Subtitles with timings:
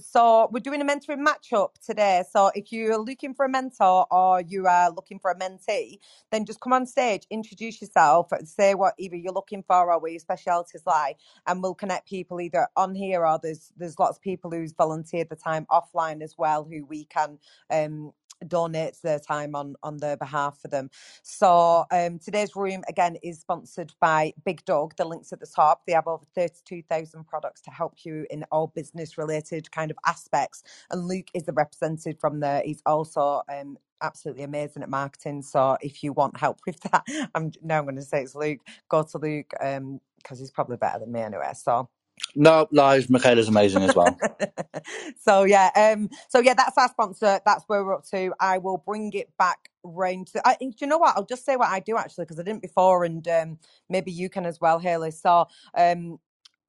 [0.00, 2.24] so we're doing a mentoring matchup today.
[2.30, 5.98] So if you're looking for a mentor or you are looking for a mentee,
[6.30, 10.12] then just come on stage, introduce yourself, say what either you're looking for or where
[10.12, 11.14] your specialities lie,
[11.46, 15.28] and we'll connect people either on here or there's there's lots of people who's volunteered
[15.28, 17.38] the time offline as well who we can
[17.70, 18.12] um
[18.48, 20.90] donate their time on on their behalf for them.
[21.22, 24.94] So um, today's room again is sponsored by Big Dog.
[24.96, 25.82] The links at the top.
[25.86, 30.64] They have over thirty-two thousand products to help you in all business-related kind of aspects.
[30.90, 32.62] And Luke is the representative from there.
[32.64, 35.42] He's also um, absolutely amazing at marketing.
[35.42, 38.60] So if you want help with that, I'm now I'm going to say it's Luke.
[38.90, 41.52] Go to Luke um because he's probably better than me anyway.
[41.54, 41.88] So
[42.34, 43.10] No, lies.
[43.10, 44.18] Michaela's amazing as well.
[45.20, 47.40] so yeah, um, so yeah, that's our sponsor.
[47.44, 48.32] That's where we're up to.
[48.40, 50.42] I will bring it back round to.
[50.48, 51.16] I, do you know what?
[51.16, 53.58] I'll just say what I do actually because I didn't before, and um,
[53.90, 55.10] maybe you can as well, Haley.
[55.10, 56.18] So um,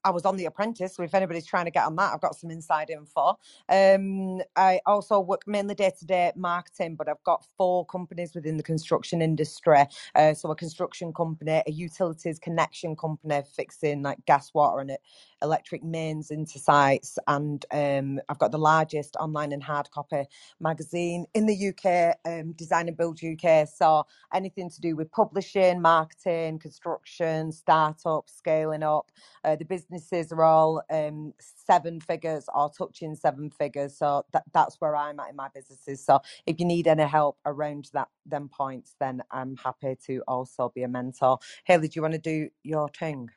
[0.07, 2.35] I was on The Apprentice, so if anybody's trying to get on that, I've got
[2.35, 3.39] some inside info.
[3.69, 8.57] Um, I also work mainly day to day marketing, but I've got four companies within
[8.57, 9.85] the construction industry.
[10.15, 14.97] Uh, so a construction company, a utilities connection company fixing like gas, water, and
[15.43, 20.25] electric mains into sites, and um, I've got the largest online and hard copy
[20.61, 23.67] magazine in the UK, um, Design and Build UK.
[23.69, 29.11] So anything to do with publishing, marketing, construction, startup, scaling up.
[29.43, 29.65] Uh, the
[29.97, 33.97] businesses are all um, seven figures or touching seven figures.
[33.97, 36.03] So that, that's where I'm at in my businesses.
[36.05, 40.71] So if you need any help around that them points, then I'm happy to also
[40.73, 41.39] be a mentor.
[41.65, 43.29] Haley, do you want to do your thing?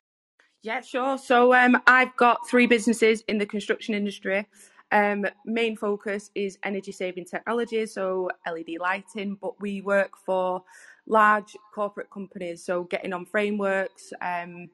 [0.62, 1.16] Yeah, sure.
[1.16, 4.46] So um, I've got three businesses in the construction industry.
[4.92, 10.64] Um, main focus is energy saving technology, so LED lighting, but we work for
[11.06, 14.68] large corporate companies, so getting on frameworks, um,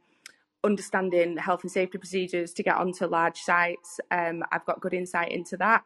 [0.67, 4.00] understanding health and safety procedures to get onto large sites.
[4.11, 5.84] Um, I've got good insight into that.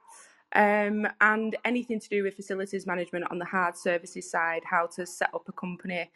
[0.53, 5.07] Um, and anything to do with facilities management on the hard services side, how to
[5.07, 6.11] set up a company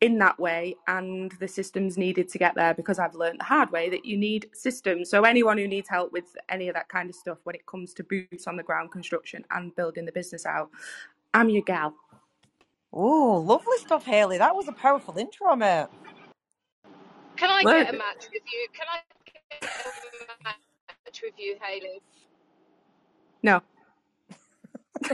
[0.00, 3.70] in that way and the systems needed to get there because I've learned the hard
[3.70, 5.10] way that you need systems.
[5.10, 7.92] So anyone who needs help with any of that kind of stuff when it comes
[7.94, 10.70] to boots on the ground construction and building the business out,
[11.34, 11.94] I'm your gal.
[12.92, 14.38] Oh, lovely stuff, Haley.
[14.38, 15.86] That was a powerful intro, mate.
[17.40, 18.68] Can I get a match with you?
[18.74, 19.70] Can I get
[20.28, 22.02] a match with you, Hayley?
[23.42, 23.62] no.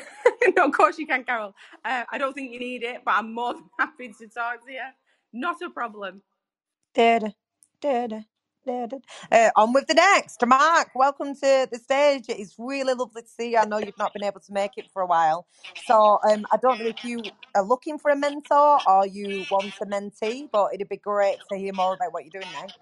[0.56, 1.54] no, of course you can, Carol.
[1.84, 4.72] Uh, I don't think you need it, but I'm more than happy to talk to
[4.72, 4.81] you.
[5.32, 6.22] Not a problem.
[6.94, 7.34] Did,
[7.81, 8.25] did, did.
[8.69, 10.44] Uh, on with the next.
[10.47, 12.25] Mark, welcome to the stage.
[12.28, 13.59] It's really lovely to see you.
[13.59, 15.47] I know you've not been able to make it for a while.
[15.77, 19.75] So um, I don't know if you are looking for a mentor or you want
[19.82, 22.75] a mentee, but it'd be great to hear more about what you're doing now.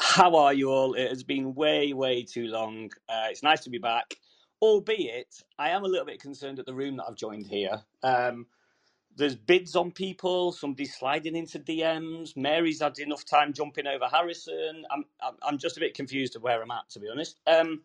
[0.00, 0.94] How are you all?
[0.94, 2.90] It has been way, way too long.
[3.08, 4.14] Uh, it's nice to be back,
[4.62, 7.82] albeit I am a little bit concerned at the room that I've joined here.
[8.02, 8.46] Um,
[9.16, 12.36] there's bids on people, somebody's sliding into DMs.
[12.36, 14.84] Mary's had enough time jumping over Harrison.
[14.90, 15.04] I'm,
[15.42, 17.38] I'm, just a bit confused of where I'm at, to be honest.
[17.46, 17.82] Um,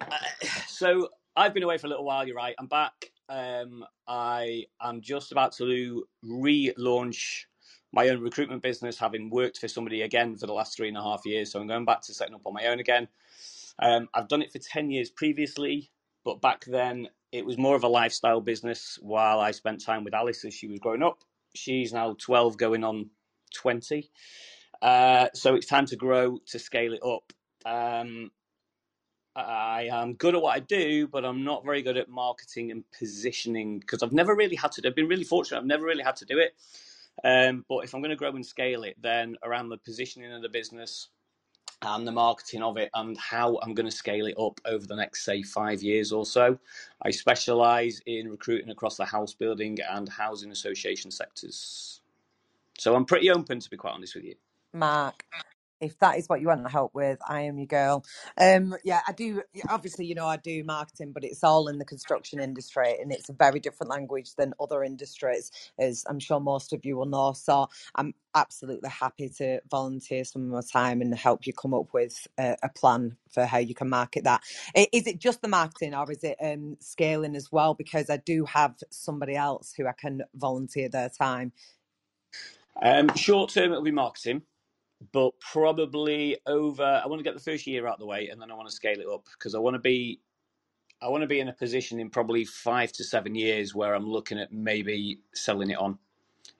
[0.66, 2.26] so I've been away for a little while.
[2.26, 2.54] You're right.
[2.58, 3.10] I'm back.
[3.28, 7.44] Um, I am just about to relaunch
[7.92, 11.02] my own recruitment business, having worked for somebody again for the last three and a
[11.02, 11.52] half years.
[11.52, 13.08] So I'm going back to setting up on my own again.
[13.78, 15.90] Um, I've done it for ten years previously,
[16.24, 18.98] but back then it was more of a lifestyle business.
[19.00, 21.18] While I spent time with Alice as she was growing up,
[21.54, 23.10] she's now 12, going on
[23.54, 24.10] 20.
[24.80, 27.32] Uh, so it's time to grow to scale it up.
[27.64, 28.30] Um,
[29.34, 32.84] I am good at what I do, but I'm not very good at marketing and
[32.98, 34.86] positioning because I've never really had to.
[34.86, 35.58] I've been really fortunate.
[35.58, 36.54] I've never really had to do it.
[37.24, 40.42] Um, but if I'm going to grow and scale it, then around the positioning of
[40.42, 41.08] the business
[41.82, 44.96] and the marketing of it and how I'm going to scale it up over the
[44.96, 46.58] next, say, five years or so.
[47.02, 52.00] I specialize in recruiting across the house building and housing association sectors.
[52.78, 54.34] So I'm pretty open, to be quite honest with you.
[54.72, 55.24] Mark.
[55.82, 58.04] If that is what you want to help with, I am your girl.
[58.40, 59.42] Um, yeah, I do.
[59.68, 63.28] Obviously, you know, I do marketing, but it's all in the construction industry, and it's
[63.28, 67.32] a very different language than other industries, as I'm sure most of you will know.
[67.32, 71.92] So I'm absolutely happy to volunteer some of my time and help you come up
[71.92, 74.42] with a, a plan for how you can market that.
[74.92, 77.74] Is it just the marketing, or is it um, scaling as well?
[77.74, 81.52] Because I do have somebody else who I can volunteer their time.
[82.80, 84.42] Um, short term, it'll be marketing,
[85.12, 87.00] but probably over.
[87.02, 88.68] I want to get the first year out of the way, and then I want
[88.68, 90.20] to scale it up because I want to be.
[91.00, 94.06] I want to be in a position in probably five to seven years where I'm
[94.06, 95.98] looking at maybe selling it on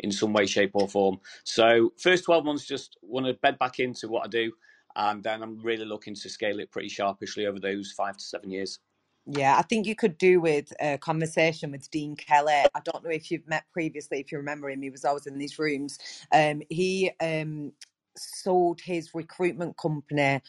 [0.00, 1.20] in some way, shape, or form.
[1.44, 4.52] So first twelve months, just want to bed back into what I do,
[4.96, 8.50] and then I'm really looking to scale it pretty sharpishly over those five to seven
[8.50, 8.80] years.
[9.24, 12.64] Yeah, I think you could do with a conversation with Dean Kelly.
[12.74, 15.38] I don't know if you've met previously, if you remember him, he was always in
[15.38, 15.98] these rooms.
[16.32, 17.72] Um, he um,
[18.16, 20.40] sold his recruitment company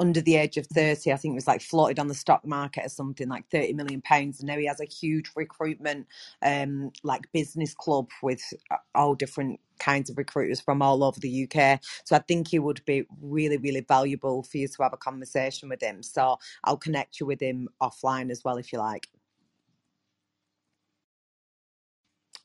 [0.00, 2.86] under the age of 30 i think it was like floated on the stock market
[2.86, 6.06] or something like 30 million pounds and now he has a huge recruitment
[6.42, 11.44] um like business club with uh, all different kinds of recruiters from all over the
[11.44, 14.98] uk so i think it would be really really valuable for you to have a
[14.98, 16.02] conversation with him.
[16.02, 19.08] So i'll connect you with him offline as well if you like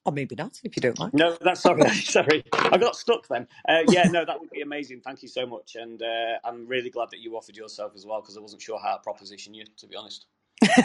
[0.05, 1.87] or maybe not if you don't like No, that's sorry.
[2.03, 3.47] sorry, I got stuck then.
[3.67, 5.01] Uh, yeah, no, that would be amazing.
[5.01, 8.21] Thank you so much, and uh, I'm really glad that you offered yourself as well
[8.21, 10.25] because I wasn't sure how to proposition you, to be honest.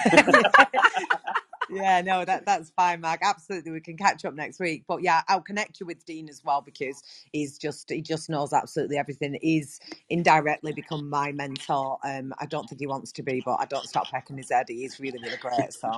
[1.70, 3.20] yeah, no, that that's fine, Mark.
[3.22, 4.84] Absolutely, we can catch up next week.
[4.86, 8.52] But yeah, I'll connect you with Dean as well because he's just he just knows
[8.52, 9.38] absolutely everything.
[9.40, 11.98] He's indirectly become my mentor.
[12.04, 14.66] Um, I don't think he wants to be, but I don't stop pecking his head.
[14.68, 15.72] He's really, really great.
[15.72, 15.92] So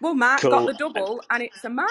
[0.00, 0.66] Well, Matt got Cool.
[0.66, 1.88] the double, and it's a match.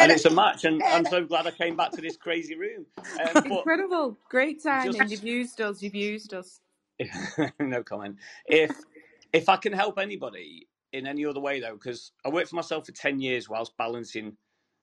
[0.00, 2.86] And it's a match, and I'm so glad I came back to this crazy room.
[3.20, 5.08] Um, but Incredible, great timing.
[5.08, 5.82] just You've used us.
[5.82, 6.60] You've used us.
[7.60, 8.16] no comment.
[8.46, 8.72] If
[9.32, 12.86] if I can help anybody in any other way though, because I worked for myself
[12.86, 14.36] for ten years whilst balancing,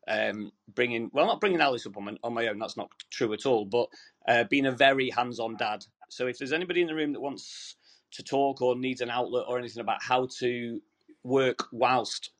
[0.07, 2.59] um, bringing well not bringing Alice up on my, on my own.
[2.59, 3.65] That's not true at all.
[3.65, 3.89] But
[4.27, 5.85] uh, being a very hands-on dad.
[6.09, 7.75] So if there's anybody in the room that wants
[8.13, 10.81] to talk or needs an outlet or anything about how to
[11.25, 12.31] work whilst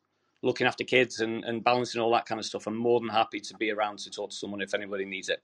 [0.44, 3.40] looking after kids and, and balancing all that kind of stuff, I'm more than happy
[3.40, 5.42] to be around to talk to someone if anybody needs it.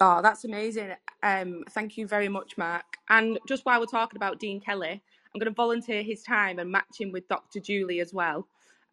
[0.00, 0.90] Oh, that's amazing.
[1.22, 2.84] Um, thank you very much, Mark.
[3.08, 6.70] And just while we're talking about Dean Kelly, I'm going to volunteer his time and
[6.70, 7.60] match him with Dr.
[7.60, 8.46] Julie as well,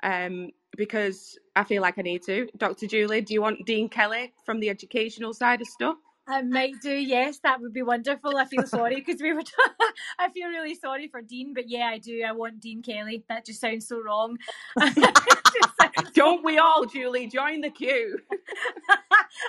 [0.03, 2.47] um, because I feel like I need to.
[2.57, 2.87] Dr.
[2.87, 5.97] Julie, do you want Dean Kelly from the educational side of stuff?
[6.31, 8.37] I might do, yes, that would be wonderful.
[8.37, 9.41] I feel sorry because we were.
[10.19, 12.23] I feel really sorry for Dean, but yeah, I do.
[12.25, 13.25] I want Dean Kelly.
[13.27, 14.37] That just sounds so wrong.
[14.79, 17.27] Sounds Don't we all, Julie?
[17.27, 18.17] Join the queue.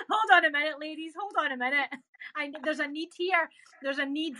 [0.09, 1.13] hold on a minute, ladies.
[1.17, 1.87] Hold on a minute.
[2.35, 3.49] I there's a need here.
[3.81, 4.35] There's a need.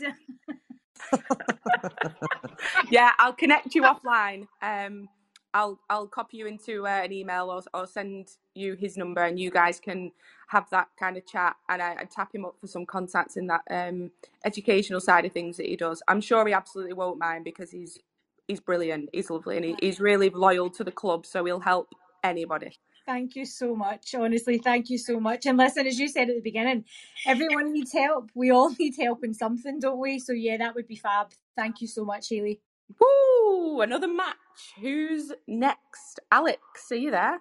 [2.92, 4.48] yeah, I'll connect you offline.
[4.62, 5.08] Um,
[5.54, 9.40] I'll I'll copy you into uh, an email or or send you his number, and
[9.40, 10.12] you guys can
[10.54, 11.56] have that kind of chat.
[11.68, 14.12] And I, I tap him up for some contacts in that um,
[14.46, 16.02] educational side of things that he does.
[16.08, 18.00] I'm sure he absolutely won't mind because he's
[18.48, 19.10] he's brilliant.
[19.12, 21.90] He's lovely, and he, he's really loyal to the club, so he'll help
[22.24, 22.72] anybody.
[23.06, 24.16] Thank you so much.
[24.16, 25.46] Honestly, thank you so much.
[25.46, 26.86] And listen, as you said at the beginning,
[27.26, 28.32] everyone needs help.
[28.34, 30.20] We all need help in something, don't we?
[30.20, 31.32] So yeah, that would be fab.
[31.58, 32.62] Thank you so much, Haley.
[33.00, 33.82] Woo!
[33.82, 34.36] Another match.
[34.80, 36.20] Who's next?
[36.32, 36.60] Alex,
[36.92, 37.40] are you there?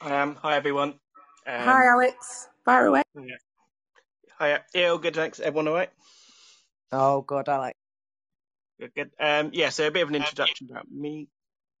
[0.00, 0.34] I am.
[0.36, 0.94] Hi, everyone.
[1.46, 2.48] Um, Hi, Alex.
[2.64, 3.02] Fire away.
[3.14, 3.36] Yeah.
[4.38, 4.58] Hi.
[4.74, 5.14] Yeah, all good.
[5.14, 5.38] Thanks.
[5.38, 5.90] Everyone all right?
[6.92, 7.76] oh god, I like.
[8.80, 8.92] Good.
[8.94, 9.10] Good.
[9.20, 9.68] Um, yeah.
[9.68, 11.28] So a bit of an introduction about me.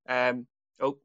[0.08, 0.46] Um,
[0.80, 0.98] oh,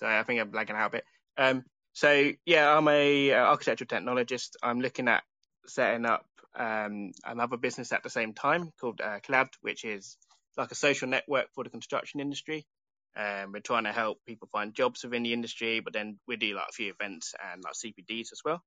[0.00, 0.18] sorry.
[0.18, 1.04] I think I'm lagging out a bit.
[1.38, 4.56] Um, so yeah, I'm a uh, architectural technologist.
[4.62, 5.22] I'm looking at
[5.66, 6.26] setting up
[6.58, 10.16] um, another business at the same time called uh, Clad, which is
[10.56, 12.66] like a social network for the construction industry.
[13.16, 16.54] Um, we're trying to help people find jobs within the industry, but then we do
[16.54, 18.62] like a few events and like CPDs as well.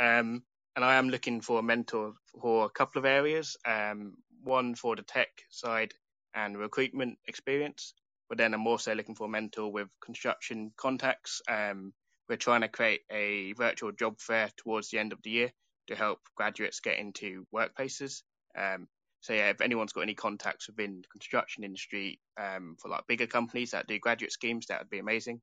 [0.00, 0.42] Um,
[0.76, 3.56] and I am looking for a mentor for a couple of areas.
[3.66, 5.92] Um, one for the tech side
[6.34, 7.94] and recruitment experience,
[8.28, 11.40] but then I'm also looking for a mentor with construction contacts.
[11.48, 11.92] Um,
[12.28, 15.52] we're trying to create a virtual job fair towards the end of the year
[15.88, 18.22] to help graduates get into workplaces.
[18.56, 18.86] Um,
[19.28, 23.26] so yeah, if anyone's got any contacts within the construction industry um, for like bigger
[23.26, 25.42] companies that do graduate schemes, that would be amazing.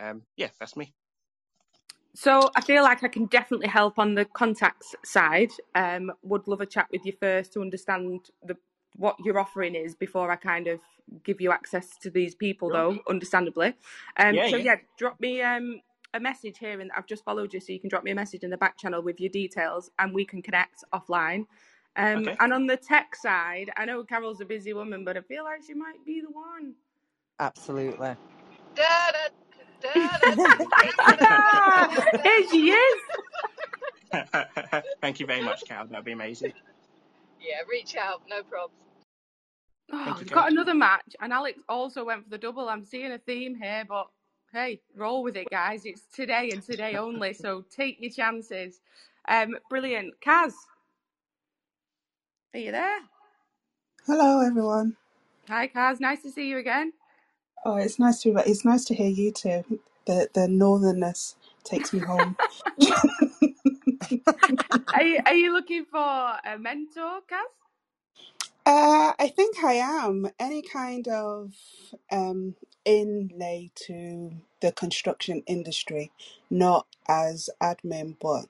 [0.00, 0.94] Um, yeah, that's me.
[2.14, 5.50] So I feel like I can definitely help on the contacts side.
[5.74, 8.56] Um, would love a chat with you first to understand the
[8.94, 10.78] what your offering is before I kind of
[11.24, 12.76] give you access to these people, Sure.
[12.76, 13.74] though, understandably.
[14.18, 14.64] Um, Yeah, so yeah.
[14.64, 15.80] yeah, drop me um,
[16.14, 18.44] a message here, and I've just followed you, so you can drop me a message
[18.44, 21.46] in the back channel with your details, and we can connect offline.
[21.96, 22.36] Um, Okay.
[22.40, 25.62] And on the tech side, I know Carol's a busy woman, but I feel like
[25.66, 26.74] she might be the one.
[27.38, 28.14] Absolutely.
[32.22, 33.00] Here she is.
[35.00, 35.86] Thank you very much, Carol.
[35.86, 36.52] That'd be amazing.
[37.40, 38.70] Yeah, reach out, no probs.
[39.92, 42.68] Oh, you, we've got another match, and Alex also went for the double.
[42.68, 44.08] I'm seeing a theme here, but
[44.52, 45.82] hey, roll with it, guys.
[45.84, 48.80] It's today and today only, so take your chances.
[49.28, 50.52] Um, brilliant, Kaz,
[52.54, 52.98] are you there?
[54.06, 54.96] Hello, everyone.
[55.48, 56.00] Hi, Kaz.
[56.00, 56.92] Nice to see you again.
[57.64, 58.48] Oh, it's nice to be back.
[58.48, 59.64] It's nice to hear you too.
[60.06, 62.36] The the northernness takes me home.
[64.94, 67.52] Are you, are you looking for a mentor, Kaz?
[68.66, 70.30] Uh, I think I am.
[70.40, 71.54] Any kind of
[72.12, 76.12] um, inlay to the construction industry,
[76.50, 78.46] not as admin, but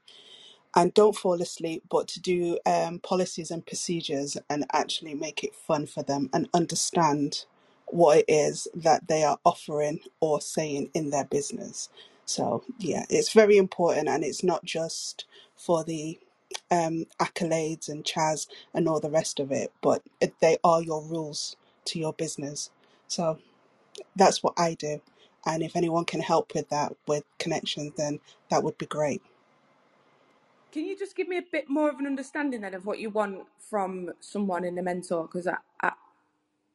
[0.76, 5.56] and don't fall asleep, but to do um, policies and procedures and actually make it
[5.56, 7.46] fun for them and understand
[7.88, 11.90] what it is that they are offering or saying in their business.
[12.26, 16.20] So, yeah, it's very important and it's not just for the
[16.70, 20.02] um, accolades and CHAS and all the rest of it, but
[20.40, 21.56] they are your rules
[21.86, 22.70] to your business.
[23.08, 23.38] So,
[24.16, 25.00] that's what I do.
[25.46, 29.22] And if anyone can help with that, with connections, then that would be great.
[30.76, 33.08] Can you just give me a bit more of an understanding then of what you
[33.08, 35.22] want from someone in a mentor?
[35.22, 35.92] Because I, I,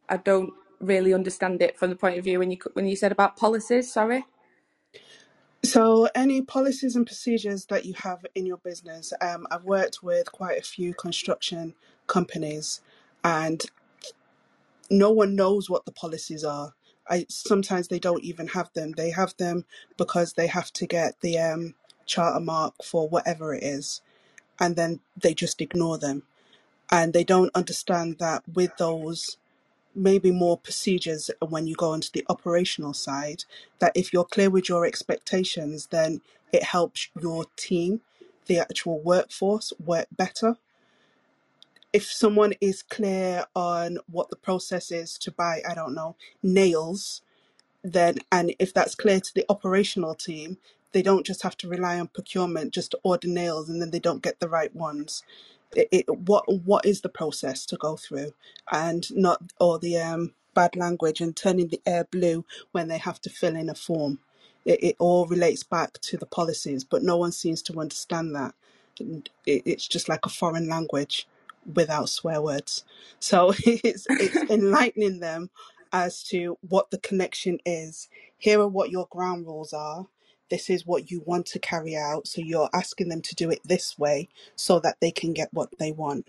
[0.10, 3.12] I don't really understand it from the point of view when you when you said
[3.12, 3.94] about policies.
[3.94, 4.26] Sorry.
[5.64, 9.14] So, any policies and procedures that you have in your business?
[9.22, 11.76] Um, I've worked with quite a few construction
[12.08, 12.82] companies,
[13.24, 13.64] and
[14.90, 16.74] no one knows what the policies are.
[17.08, 18.94] I sometimes they don't even have them.
[18.94, 19.66] They have them
[19.96, 24.02] because they have to get the um, charter mark for whatever it is,
[24.60, 26.24] and then they just ignore them,
[26.92, 29.38] and they don't understand that with those
[29.96, 33.46] maybe more procedures when you go onto the operational side
[33.80, 36.22] that if you're clear with your expectations then
[36.54, 38.02] it helps your team
[38.48, 40.58] the actual workforce work better.
[41.94, 47.22] If someone is clear on what the process is to buy i don't know nails
[47.84, 50.58] then and if that's clear to the operational team
[50.94, 54.00] they don't just have to rely on procurement just to order nails and then they
[54.00, 55.24] don't get the right ones.
[55.76, 58.34] It, it, what what is the process to go through?
[58.72, 63.22] And not all the um bad language and turning the air blue when they have
[63.22, 64.20] to fill in a form.
[64.66, 68.56] It, it all relates back to the policies but no one seems to understand that.
[69.00, 71.28] And it, it's just like a foreign language
[71.76, 72.86] without swear words.
[73.20, 75.52] So it's it's enlightening them
[75.94, 78.10] as to what the connection is.
[78.38, 80.08] Here are what your ground rules are.
[80.52, 82.28] This is what you want to carry out.
[82.28, 85.72] So you're asking them to do it this way so that they can get what
[85.80, 86.28] they want.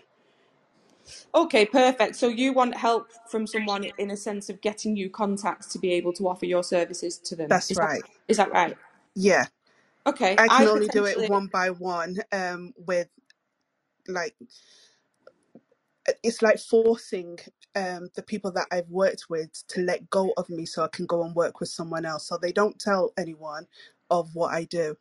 [1.34, 2.16] Okay, perfect.
[2.16, 5.92] So you want help from someone in a sense of getting you contacts to be
[5.92, 7.50] able to offer your services to them.
[7.50, 8.04] That's Is that right.
[8.28, 8.76] is that right?
[9.16, 9.46] Yeah.
[10.06, 11.28] Okay, I I can only do it potentially.
[11.28, 13.08] one by one um, with
[14.08, 14.34] like
[16.24, 17.38] it's like forcing
[17.76, 21.06] um, the people that I've worked with to let go of me so I can
[21.06, 22.28] go and work with someone else.
[22.28, 23.66] So they don't tell anyone
[24.12, 24.96] of what I do.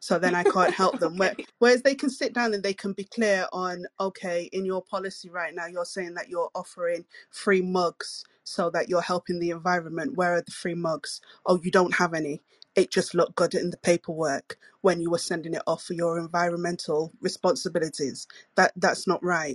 [0.00, 1.16] so then I can't help them.
[1.16, 1.46] Where, okay.
[1.58, 5.30] whereas they can sit down and they can be clear on, okay, in your policy
[5.30, 10.16] right now, you're saying that you're offering free mugs so that you're helping the environment.
[10.16, 11.20] Where are the free mugs?
[11.46, 12.42] Oh, you don't have any.
[12.74, 16.18] It just looked good in the paperwork when you were sending it off for your
[16.18, 18.26] environmental responsibilities.
[18.56, 19.54] That that's not right.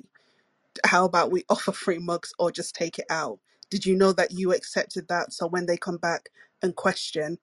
[0.86, 3.39] How about we offer free mugs or just take it out?
[3.70, 5.34] Did you know that you accepted that?
[5.34, 6.29] So when they come back
[6.62, 7.38] and question,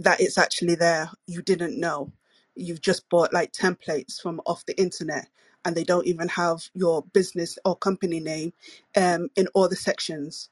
[0.00, 1.10] that it's actually there.
[1.26, 2.12] You didn't know.
[2.56, 5.28] You've just bought like templates from off the internet
[5.64, 8.52] and they don't even have your business or company name
[8.96, 10.50] um, in all the sections.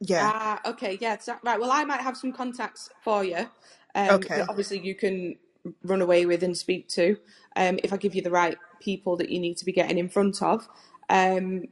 [0.00, 0.32] Yeah.
[0.32, 1.60] Ah, okay, yeah, so, right.
[1.60, 3.48] Well, I might have some contacts for you
[3.94, 4.48] um, that Okay.
[4.48, 5.36] obviously you can
[5.84, 7.16] run away with and speak to
[7.56, 10.08] um, if I give you the right people that you need to be getting in
[10.08, 10.68] front of.
[11.10, 11.64] Um,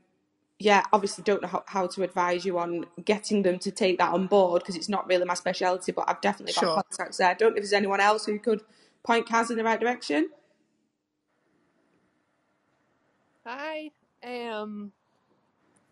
[0.59, 4.13] yeah, obviously don't know how, how to advise you on getting them to take that
[4.13, 6.75] on board because it's not really my speciality, but I've definitely got Sure.
[6.75, 7.29] contacts there.
[7.31, 8.63] I don't know if there's anyone else who could
[9.05, 10.31] point Kaz in the right direction.
[13.47, 13.91] Hi.
[14.25, 14.93] Um,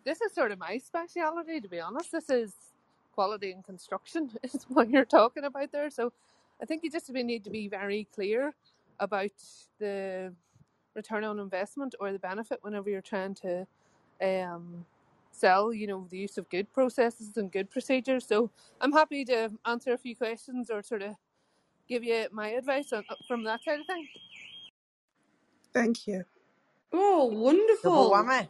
[0.05, 2.11] this is sort of my speciality, to be honest.
[2.11, 2.53] This is
[3.13, 5.89] quality and construction, is what you're talking about there.
[5.89, 6.13] So
[6.61, 8.53] I think you just need to be very clear
[8.99, 9.31] about
[9.79, 10.33] the
[10.95, 13.67] return on investment or the benefit whenever you're trying to
[14.21, 14.85] um,
[15.31, 18.27] sell, you know, the use of good processes and good procedures.
[18.27, 21.15] So I'm happy to answer a few questions or sort of
[21.89, 24.09] give you my advice on, from that side of things.
[25.73, 26.25] Thank you.
[26.93, 27.27] Oh,
[27.83, 28.11] Double wonderful.
[28.11, 28.49] whammy.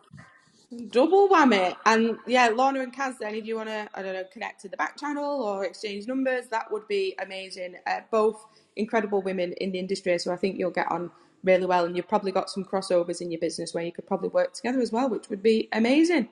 [0.90, 1.76] Double whammy.
[1.86, 4.70] And yeah, Lorna and Kaz, any of you want to, I don't know, connect to
[4.70, 7.76] the back channel or exchange numbers, that would be amazing.
[7.88, 8.46] Uh, both
[8.76, 11.12] incredible women in the industry, so I think you'll get on
[11.44, 11.86] really well.
[11.86, 14.80] And you've probably got some crossovers in your business where you could probably work together
[14.82, 16.30] as well, which would be amazing.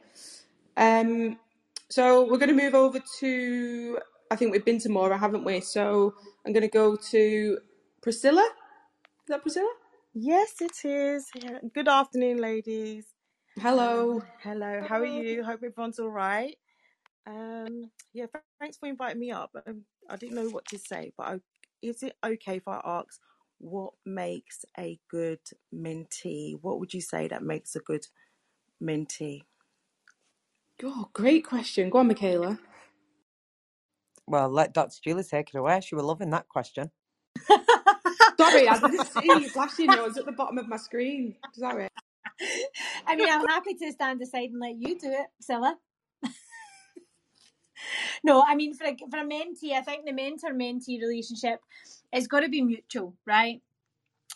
[0.77, 1.39] Um,
[1.89, 3.99] so we're going to move over to,
[4.31, 5.61] I think we've been to Maura, haven't we?
[5.61, 7.59] So I'm going to go to
[8.01, 8.41] Priscilla.
[8.41, 9.71] Is that Priscilla?
[10.13, 11.29] Yes, it is.
[11.73, 13.05] Good afternoon, ladies.
[13.59, 14.21] Hello.
[14.41, 15.43] Hello, how are you?
[15.43, 16.55] Hope everyone's all right.
[17.27, 18.25] Um, yeah,
[18.59, 19.51] thanks for inviting me up.
[19.67, 21.39] Um, I didn't know what to say, but I,
[21.81, 23.19] is it okay if I ask
[23.59, 25.39] what makes a good
[25.73, 26.57] mentee?
[26.61, 28.07] What would you say that makes a good
[28.81, 29.43] mentee?
[30.83, 31.89] Oh, great question.
[31.89, 32.59] Go on, Michaela.
[34.27, 34.97] Well, let Dr.
[35.03, 35.81] Julie take it away.
[35.81, 36.91] She was loving that question.
[38.37, 41.35] Sorry, I didn't see you flashing yours at the bottom of my screen.
[41.53, 41.87] Sorry.
[43.07, 45.77] I mean, I'm happy to stand aside and let you do it, Scylla.
[48.23, 51.61] No, I mean, for a, for a mentee, I think the mentor mentee relationship
[52.11, 53.61] has got to be mutual, right?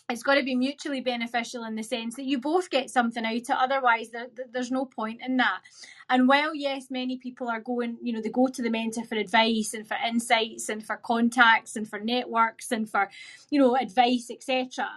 [0.08, 3.32] It's got to be mutually beneficial in the sense that you both get something out
[3.32, 3.50] of it.
[3.50, 5.60] Otherwise, there, there's no point in that.
[6.08, 9.14] And while, yes, many people are going, you know, they go to the mentor for
[9.14, 13.08] advice and for insights and for contacts and for networks and for,
[13.50, 14.88] you know, advice, etc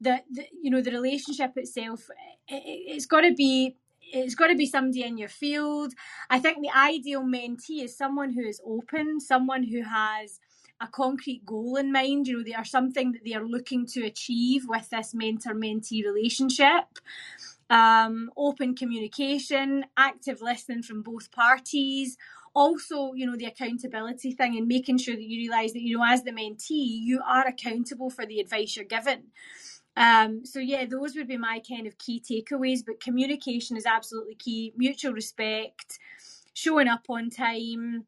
[0.00, 0.20] the
[0.62, 2.08] you know the relationship itself
[2.46, 3.76] it, it's got to be
[4.12, 5.94] it's got to be somebody in your field.
[6.30, 10.40] I think the ideal mentee is someone who is open someone who has
[10.80, 12.26] a concrete goal in mind.
[12.26, 16.04] You know they are something that they are looking to achieve with this mentor mentee
[16.04, 16.84] relationship.
[17.70, 22.16] Um, open communication active listening from both parties.
[22.54, 26.04] Also you know the accountability thing and making sure that you realize that you know
[26.04, 29.24] as the mentee you are accountable for the advice you're given
[29.98, 32.86] um, so yeah, those would be my kind of key takeaways.
[32.86, 34.72] But communication is absolutely key.
[34.76, 35.98] Mutual respect,
[36.54, 38.06] showing up on time,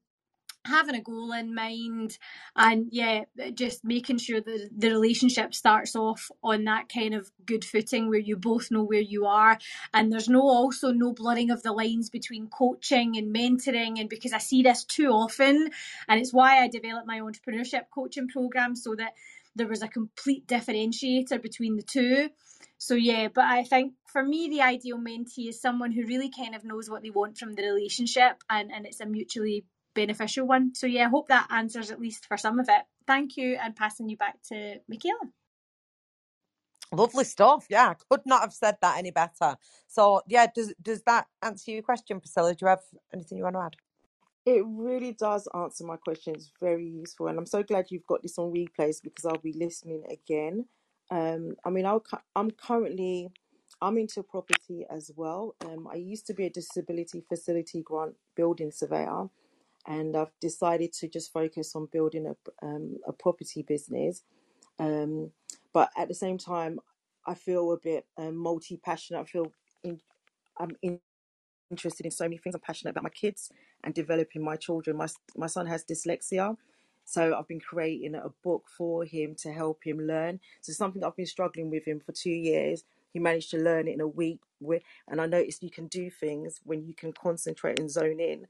[0.65, 2.17] having a goal in mind,
[2.55, 7.65] and yeah, just making sure that the relationship starts off on that kind of good
[7.65, 9.59] footing where you both know where you are,
[9.93, 13.99] and there's no also no blurring of the lines between coaching and mentoring.
[13.99, 15.71] And because I see this too often,
[16.07, 19.15] and it's why I developed my entrepreneurship coaching program so that
[19.57, 22.31] there was a complete differentiator between the two.
[22.79, 26.55] So yeah, but I think for me the ideal mentee is someone who really kind
[26.55, 29.65] of knows what they want from the relationship and, and it's a mutually
[29.95, 30.75] beneficial one.
[30.75, 32.83] So yeah, I hope that answers at least for some of it.
[33.07, 35.31] Thank you and passing you back to Michaela.
[36.93, 37.67] Lovely stuff.
[37.71, 39.57] Yeah, could not have said that any better.
[39.87, 42.53] So yeah, does does that answer your question, Priscilla?
[42.53, 43.77] Do you have anything you want to add?
[44.51, 46.35] It really does answer my question.
[46.35, 49.53] It's very useful, and I'm so glad you've got this on replays because I'll be
[49.55, 50.67] listening again.
[51.11, 52.05] Um, I mean, I'll,
[52.37, 53.31] I'm currently
[53.81, 55.55] I'm into property as well.
[55.65, 59.29] Um, I used to be a disability facility grant building surveyor,
[59.87, 64.25] and I've decided to just focus on building a um, a property business.
[64.81, 65.33] Um,
[65.73, 66.81] but at the same time,
[67.27, 69.21] I feel a bit um, multi passionate.
[69.21, 69.53] I feel
[69.85, 70.01] in,
[70.59, 71.01] I'm in
[71.71, 72.55] interested in so many things.
[72.55, 73.51] I'm passionate about my kids
[73.85, 74.97] and developing my children.
[74.97, 75.07] My
[75.37, 76.57] my son has dyslexia,
[77.05, 80.41] so I've been creating a book for him to help him learn.
[80.61, 82.85] So something I've been struggling with him for two years.
[83.13, 84.41] He managed to learn it in a week.
[84.61, 88.47] With, and I noticed you can do things when you can concentrate and zone in,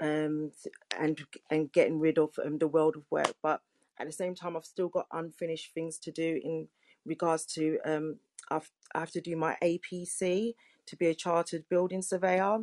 [0.00, 0.52] um,
[0.98, 3.34] and and getting rid of um, the world of work.
[3.42, 3.62] But
[3.98, 6.68] at the same time, I've still got unfinished things to do in
[7.04, 8.16] regards to um,
[8.50, 10.54] I've, I have to do my APC
[10.86, 12.58] to be a chartered building surveyor.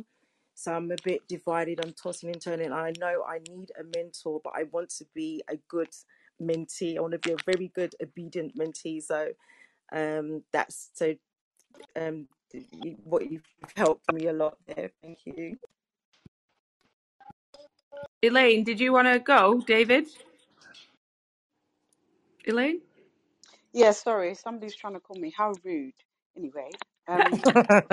[0.54, 1.84] So I'm a bit divided.
[1.84, 2.72] I'm tossing and turning.
[2.72, 5.88] I know I need a mentor, but I want to be a good
[6.40, 6.96] mentee.
[6.96, 9.02] I want to be a very good, obedient mentee.
[9.02, 9.28] So
[9.92, 11.14] um, that's so
[11.96, 12.28] um,
[13.04, 14.90] what you've helped me a lot there.
[15.02, 15.56] Thank you.
[18.22, 19.62] Elaine, did you want to go?
[19.66, 20.06] David?
[22.46, 22.80] Elaine?
[23.72, 25.32] Yeah, sorry, somebody's trying to call me.
[25.36, 25.94] How rude.
[26.36, 26.70] Anyway,
[27.08, 27.42] um,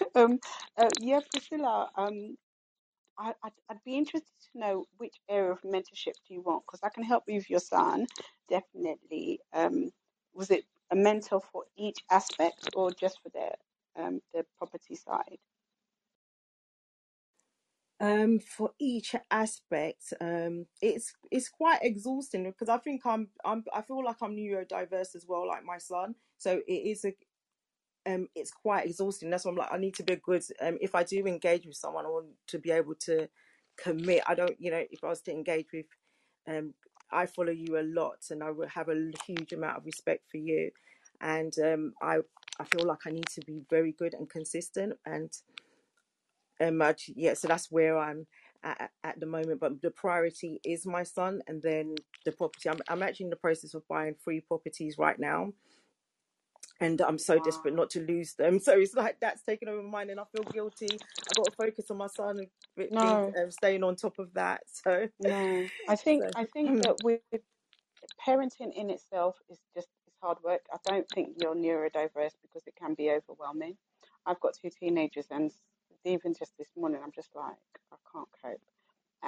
[0.14, 0.40] um,
[0.78, 2.36] uh, yeah, Priscilla, um,
[3.18, 6.64] I, I'd, I'd be interested to know which area of mentorship do you want?
[6.66, 8.06] Because I can help you with your son,
[8.48, 9.40] definitely.
[9.52, 9.90] Um,
[10.34, 15.38] was it a mentor for each aspect or just for the um, the property side?
[18.00, 23.82] Um, for each aspect, um, it's it's quite exhausting because I think I'm I'm I
[23.82, 26.14] feel like I'm neurodiverse as well, like my son.
[26.38, 27.14] So it is a
[28.06, 29.30] um it's quite exhausting.
[29.30, 31.66] That's why I'm like I need to be a good um if I do engage
[31.66, 33.28] with someone I want to be able to
[33.76, 34.22] commit.
[34.26, 35.86] I don't you know, if I was to engage with
[36.48, 36.74] um
[37.10, 40.38] I follow you a lot and I will have a huge amount of respect for
[40.38, 40.70] you
[41.20, 42.18] and um I
[42.58, 45.30] I feel like I need to be very good and consistent and
[46.60, 48.26] um I, yeah so that's where I'm
[48.64, 52.80] at, at the moment but the priority is my son and then the property I'm,
[52.88, 55.52] I'm actually in the process of buying three properties right now
[56.82, 58.60] and I'm so desperate not to lose them.
[58.64, 60.88] So it's like that's taken over my mind, and I feel guilty.
[61.28, 62.48] I've got to focus on my son and
[62.90, 64.62] No, um, staying on top of that.
[64.84, 65.68] So, no.
[65.88, 67.20] I think so I think that with
[68.26, 70.62] parenting in itself is just it's hard work.
[70.72, 73.76] I don't think you're neurodiverse because it can be overwhelming.
[74.26, 75.52] I've got two teenagers, and
[76.04, 77.56] even just this morning, I'm just like
[77.92, 78.60] I can't cope.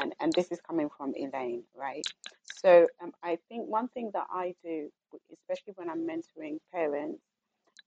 [0.01, 2.07] and and this is coming from Elaine, right?
[2.55, 4.91] So um, I think one thing that I do
[5.33, 7.23] especially when I'm mentoring parents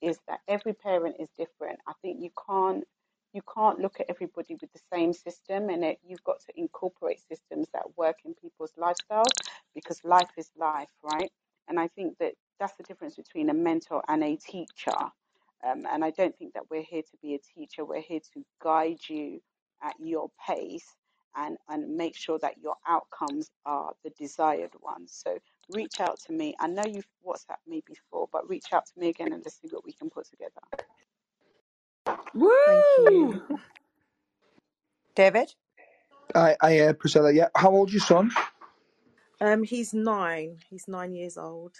[0.01, 1.79] is that every parent is different.
[1.87, 2.83] I think you can't
[3.33, 7.19] you can't look at everybody with the same system, and it, you've got to incorporate
[7.27, 9.31] systems that work in people's lifestyles
[9.75, 11.31] because life is life, right?
[11.67, 14.97] And I think that that's the difference between a mentor and a teacher.
[15.63, 17.85] Um, and I don't think that we're here to be a teacher.
[17.85, 19.41] We're here to guide you
[19.83, 20.95] at your pace
[21.35, 25.11] and, and make sure that your outcomes are the desired ones.
[25.23, 25.37] So
[25.69, 26.55] reach out to me.
[26.59, 29.69] I know you've WhatsApped me before, but reach out to me again and let's see
[29.71, 30.61] what we can put together.
[32.65, 32.97] Thank Woo!
[32.97, 33.41] you.
[35.15, 35.53] David?
[36.35, 37.47] I, I, uh, Priscilla, yeah.
[37.55, 38.31] How old's your son?
[39.41, 40.57] Um, he's nine.
[40.69, 41.75] He's nine years old.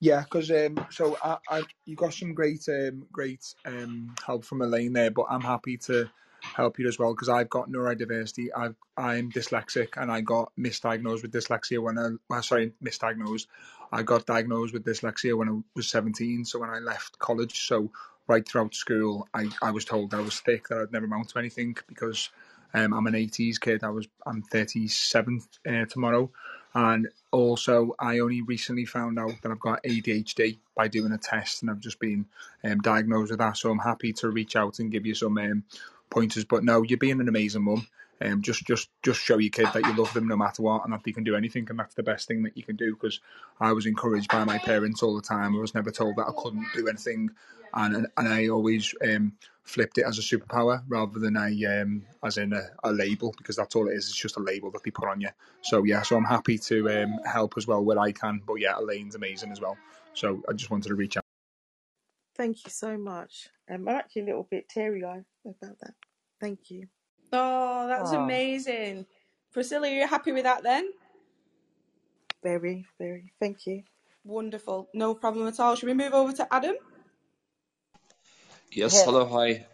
[0.00, 4.62] Yeah, because um, so I, I, you got some great, um, great um, help from
[4.62, 6.10] Elaine there, but I'm happy to
[6.42, 8.48] help you as well because I've got neurodiversity.
[8.56, 13.46] I've, I'm dyslexic and I got misdiagnosed with dyslexia when I, well, sorry, misdiagnosed.
[13.92, 16.44] I got diagnosed with dyslexia when I was 17.
[16.44, 17.90] So when I left college, so
[18.26, 21.38] right throughout school, I, I was told I was thick, that I'd never amount to
[21.38, 22.30] anything because
[22.72, 23.82] um, I'm an 80s kid.
[23.82, 26.30] I was, I'm 37 uh, tomorrow.
[26.72, 31.62] And also, I only recently found out that I've got ADHD by doing a test,
[31.62, 32.26] and I've just been
[32.62, 33.56] um, diagnosed with that.
[33.56, 35.64] So I'm happy to reach out and give you some um,
[36.10, 36.44] pointers.
[36.44, 37.86] But no, you're being an amazing mum.
[38.22, 40.92] Um, just, just, just show your kid that you love them no matter what, and
[40.92, 42.94] that they can do anything, and that's the best thing that you can do.
[42.94, 43.18] Because
[43.58, 45.56] I was encouraged by my parents all the time.
[45.56, 47.30] I was never told that I couldn't do anything,
[47.72, 49.32] and and I always um,
[49.64, 53.56] flipped it as a superpower rather than a um, as in a, a label, because
[53.56, 54.08] that's all it is.
[54.08, 55.30] It's just a label that they put on you.
[55.62, 58.42] So yeah, so I'm happy to um, help as well where I can.
[58.46, 59.78] But yeah, Elaine's amazing as well.
[60.12, 61.19] So I just wanted to reach out.
[62.40, 63.50] Thank you so much.
[63.70, 65.92] Um, I'm actually a little bit teary eyed about that.
[66.40, 66.86] Thank you.
[67.34, 68.22] Oh, that's Oh.
[68.24, 69.04] amazing.
[69.52, 70.90] Priscilla, are you happy with that then?
[72.42, 73.34] Very, very.
[73.40, 73.82] Thank you.
[74.24, 74.88] Wonderful.
[74.94, 75.74] No problem at all.
[75.74, 76.76] Should we move over to Adam?
[78.72, 79.04] Yes, Haley.
[79.04, 79.66] hello, hi.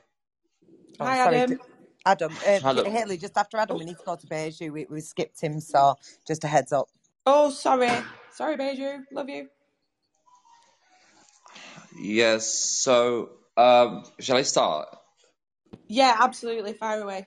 [0.99, 1.37] Oh, Hi, sorry.
[1.37, 1.57] Adam.
[1.59, 1.63] d-
[2.05, 2.33] Adam.
[2.33, 2.83] Uh, Hello.
[2.83, 4.73] Ha- Haley, just after Adam, we need to go to Beju.
[4.73, 5.95] We, we skipped him, so
[6.27, 6.89] just a heads up.
[7.27, 7.91] Oh, sorry.
[8.33, 9.05] Sorry, Beju.
[9.13, 9.51] Love you.
[11.99, 14.89] Yes, so um, shall I start?
[15.89, 16.73] Yeah, absolutely.
[16.75, 17.27] Fire away.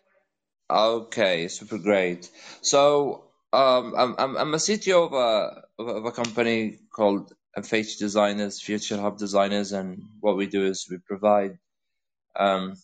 [0.69, 2.29] Okay, super great.
[2.61, 8.61] So um, I'm I'm I'm a CTO of a of a company called FH Designers,
[8.61, 11.57] Future Hub Designers, and what we do is we provide
[12.37, 12.75] um,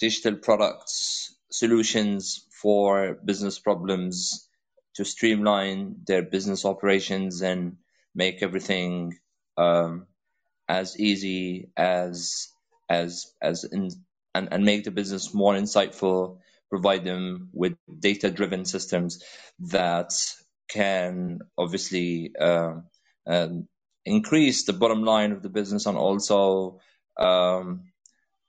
[0.00, 4.48] digital products, solutions for business problems
[4.96, 7.76] to streamline their business operations and
[8.14, 9.14] make everything
[9.56, 10.06] um,
[10.68, 12.48] as easy as
[12.90, 13.90] as as in,
[14.34, 16.38] and, and make the business more insightful
[16.70, 19.22] provide them with data driven systems
[19.60, 20.12] that
[20.70, 22.74] can obviously uh,
[23.26, 23.68] um,
[24.06, 26.80] increase the bottom line of the business and also
[27.18, 27.84] um,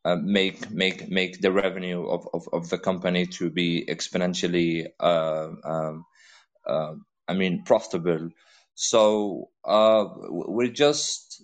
[0.05, 5.49] uh, make make make the revenue of, of, of the company to be exponentially uh,
[5.63, 6.05] um,
[6.67, 6.93] uh,
[7.27, 8.29] I mean profitable.
[8.75, 11.43] So uh, we're just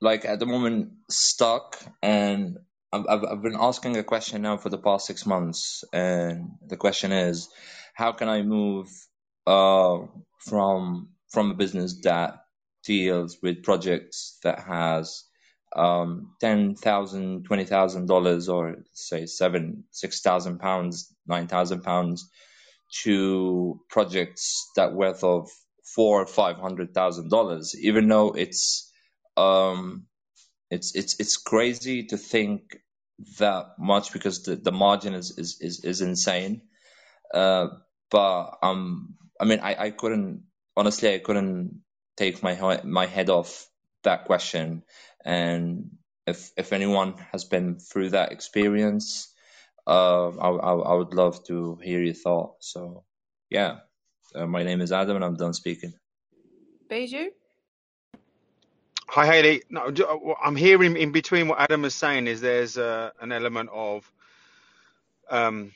[0.00, 2.58] like at the moment stuck and
[2.92, 7.12] I've, I've been asking a question now for the past six months and the question
[7.12, 7.48] is
[7.94, 8.88] how can I move
[9.46, 9.98] uh,
[10.46, 12.36] from from a business that
[12.84, 15.24] deals with projects that has
[15.76, 22.28] um, ten thousand, twenty thousand dollars, or say seven, six thousand pounds, nine thousand pounds,
[23.04, 25.48] to projects that worth of
[25.94, 28.87] four five hundred thousand dollars, even though it's
[29.38, 30.06] um,
[30.70, 32.78] it's it's it's crazy to think
[33.38, 36.62] that much because the, the margin is, is, is, is insane.
[37.32, 37.68] Uh,
[38.10, 40.44] but um, I mean, I, I couldn't
[40.76, 41.82] honestly, I couldn't
[42.16, 43.68] take my my head off
[44.04, 44.82] that question.
[45.24, 45.90] And
[46.26, 49.32] if if anyone has been through that experience,
[49.86, 52.72] uh, I, I I would love to hear your thoughts.
[52.72, 53.04] So
[53.50, 53.78] yeah,
[54.34, 55.94] uh, my name is Adam, and I'm done speaking.
[56.90, 57.30] Beju?
[59.18, 59.62] Hi, Haley.
[59.68, 63.68] No, uh, I'm hearing in between what Adam is saying is there's uh, an element
[63.72, 64.12] of
[65.28, 65.72] um,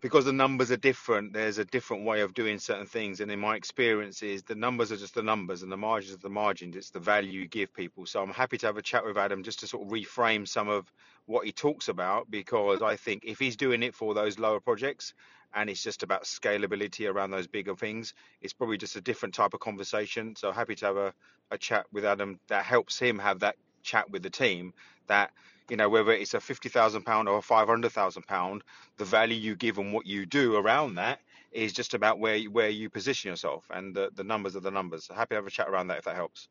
[0.00, 3.20] because the numbers are different, there's a different way of doing certain things.
[3.20, 6.22] And in my experience, is the numbers are just the numbers, and the margins are
[6.22, 6.76] the margins.
[6.76, 8.06] It's the value you give people.
[8.06, 10.68] So I'm happy to have a chat with Adam just to sort of reframe some
[10.68, 10.90] of
[11.26, 15.14] what he talks about, because I think if he's doing it for those lower projects
[15.54, 19.52] and it's just about scalability around those bigger things, it's probably just a different type
[19.52, 20.34] of conversation.
[20.36, 21.12] So happy to have a,
[21.50, 24.72] a chat with Adam that helps him have that chat with the team
[25.08, 25.32] that
[25.70, 28.62] you know whether it's a fifty thousand pound or a five hundred thousand pound
[28.98, 31.20] the value you give and what you do around that
[31.52, 34.70] is just about where you, where you position yourself, and the, the numbers are the
[34.70, 35.04] numbers.
[35.04, 36.48] So happy to have a chat around that if that helps.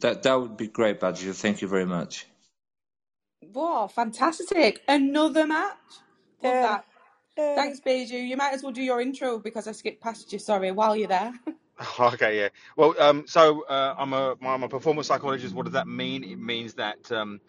[0.00, 1.32] That that would be great, Badger.
[1.32, 2.26] Thank you very much.
[3.52, 4.82] Whoa, fantastic.
[4.86, 5.76] Another match.
[6.42, 6.62] Love Yeah.
[6.62, 6.84] that.
[7.56, 8.28] Thanks, Beju.
[8.28, 11.08] You might as well do your intro because I skipped past you, sorry, while you're
[11.08, 11.32] there.
[11.98, 12.48] Okay, yeah.
[12.76, 15.54] Well, um, so uh, I'm a I'm a performance psychologist.
[15.54, 16.22] What does that mean?
[16.24, 17.40] It means that um,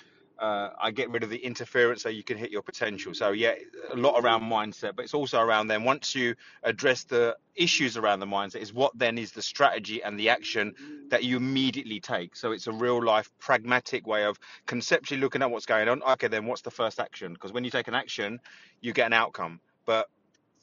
[0.43, 3.13] uh, I get rid of the interference so you can hit your potential.
[3.13, 3.53] So yeah,
[3.91, 8.19] a lot around mindset, but it's also around then once you address the issues around
[8.19, 10.75] the mindset, is what then is the strategy and the action
[11.09, 12.35] that you immediately take.
[12.35, 16.03] So it's a real life pragmatic way of conceptually looking at what's going on.
[16.03, 17.31] Okay, then what's the first action?
[17.31, 18.41] Because when you take an action,
[18.81, 19.61] you get an outcome.
[19.85, 20.09] But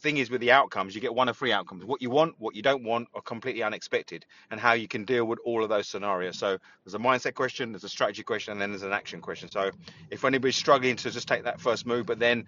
[0.00, 1.84] thing is with the outcomes you get one of three outcomes.
[1.84, 5.24] What you want what you don't want or completely unexpected and how you can deal
[5.24, 6.38] with all of those scenarios.
[6.38, 9.50] So there's a mindset question there's a strategy question and then there's an action question.
[9.50, 9.70] So
[10.10, 12.46] if anybody's struggling to just take that first move but then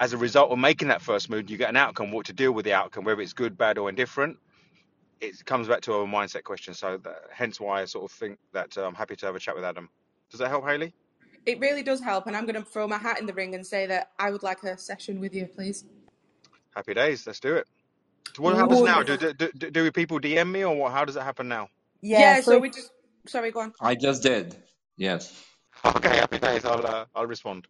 [0.00, 2.52] as a result of making that first move you get an outcome what to deal
[2.52, 4.38] with the outcome whether it's good bad or indifferent
[5.20, 6.74] it comes back to a mindset question.
[6.74, 9.54] So that, hence why i sort of think that i'm happy to have a chat
[9.54, 9.88] with adam.
[10.30, 10.92] Does that help haley
[11.46, 13.66] It really does help, and I'm going to throw my hat in the ring and
[13.66, 15.84] say that I would like a session with you, please.
[16.76, 17.66] Happy days let's do it
[18.36, 21.16] so what happens now do, do, do, do people dm me or what how does
[21.16, 21.68] it happen now
[22.02, 22.90] Yeah, Yeah, so so we just.
[23.26, 23.72] Sorry, go on.
[23.80, 24.56] I just did.
[24.96, 25.42] Yes.
[25.84, 26.64] Okay, happy days.
[26.64, 27.66] I'll uh, I'll respond.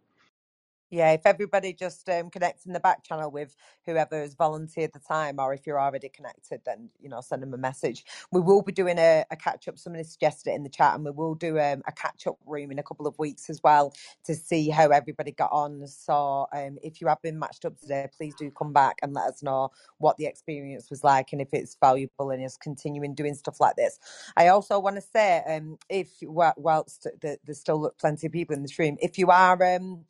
[0.90, 5.01] Yeah, if everybody just um, connects in the back channel with whoever has volunteered the
[5.01, 8.05] time, or if you're already connected, then you know send them a message.
[8.31, 9.79] We will be doing a, a catch up.
[9.79, 12.70] Somebody suggested it in the chat, and we will do um, a catch up room
[12.70, 13.92] in a couple of weeks as well
[14.27, 15.87] to see how everybody got on.
[15.88, 19.27] So um, if you have been matched up today, please do come back and let
[19.29, 23.35] us know what the experience was like and if it's valuable and is continuing doing
[23.35, 23.99] stuff like this.
[24.37, 28.55] I also want to say, um, if whi- whilst th- there's still plenty of people
[28.55, 30.05] in this room, if you are um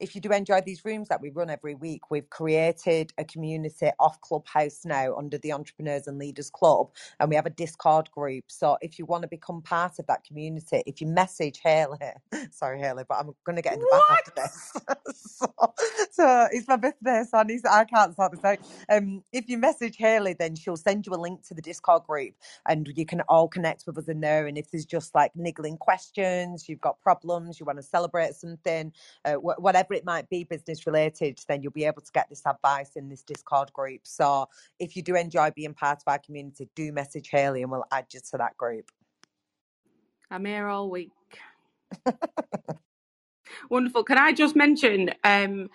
[0.00, 3.90] if you do enjoy these rooms that we run every week, we've created a community
[3.98, 8.44] off Clubhouse now under the Entrepreneurs and Leaders Club, and we have a Discord group.
[8.48, 11.98] So if you want to become part of that community, if you message Haley,
[12.50, 14.72] sorry Haley, but I'm going to get in the bath after this.
[15.16, 15.46] so,
[16.12, 18.58] so it's my birthday, so I, need, I can't sort this out.
[18.90, 22.34] Um, if you message Haley, then she'll send you a link to the Discord group,
[22.68, 24.46] and you can all connect with us in there.
[24.46, 28.84] And if there's just like niggling questions, you've got problems, you want to celebrate something
[29.26, 32.42] uh, wh- whatever it might be business related, then you'll be able to get this
[32.46, 34.00] advice in this Discord group.
[34.04, 37.84] So if you do enjoy being part of our community, do message Haley and we'll
[37.92, 38.90] add you to that group.
[40.30, 41.12] I'm here all week.
[43.70, 44.04] Wonderful.
[44.04, 45.70] Can I just mention, um,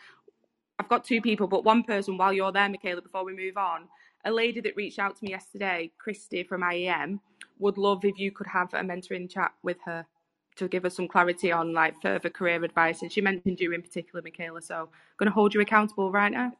[0.77, 3.87] I've got two people, but one person while you're there, Michaela, before we move on,
[4.25, 7.19] a lady that reached out to me yesterday, Christy from IEM,
[7.59, 10.05] would love if you could have a mentoring chat with her
[10.61, 13.01] to give us some clarity on like further career advice.
[13.03, 14.61] And she mentioned you in particular, Michaela.
[14.61, 14.87] So I'm
[15.19, 16.53] going to hold you accountable right now.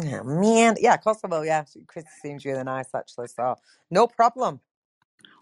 [0.00, 0.76] Oh, man.
[0.80, 1.44] Yeah, of course I will.
[1.44, 3.28] Yeah, Chris seems really nice actually.
[3.28, 3.56] So
[3.90, 4.60] no problem.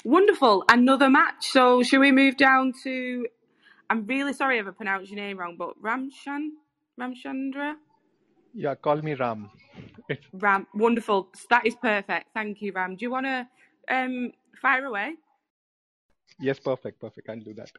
[0.05, 0.65] Wonderful.
[0.71, 1.49] Another match.
[1.49, 3.27] So should we move down to?
[3.91, 6.51] I'm really sorry if I pronounced your name wrong, but Ramshan,
[7.01, 7.75] Ramchandra,
[8.55, 9.51] Yeah, call me Ram.
[10.09, 10.67] It's Ram.
[10.75, 11.31] Wonderful.
[11.51, 12.29] That is perfect.
[12.35, 12.97] Thank you, Ram.
[12.97, 13.49] Do you want to
[13.91, 15.15] um fire away?
[16.39, 17.29] Yes, perfect, perfect.
[17.29, 17.71] I'll do that.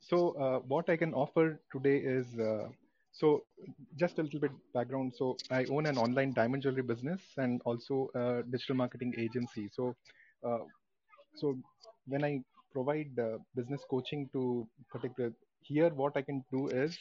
[0.00, 2.68] So, uh, what I can offer today is uh,
[3.12, 3.44] so
[3.96, 5.14] just a little bit background.
[5.16, 9.68] So, I own an online diamond jewelry business and also a digital marketing agency.
[9.72, 9.94] So,
[10.46, 10.58] uh,
[11.36, 11.58] so
[12.06, 12.40] when I
[12.72, 16.96] provide uh, business coaching to particular here, what I can do is